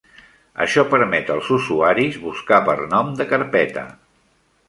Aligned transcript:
Això 0.63 0.83
permet 0.93 1.29
als 1.33 1.51
usuaris 1.57 2.17
buscar 2.23 2.61
per 2.69 2.77
nom 2.97 3.13
de 3.21 3.27
carpeta. 3.35 3.87